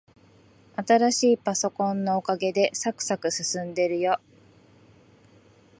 [0.83, 4.19] 新しいパソコンのおかげで、さくさく進んでるよ。